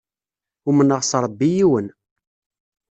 [0.69, 1.87] Umneɣ s Ṛebbi yiwen.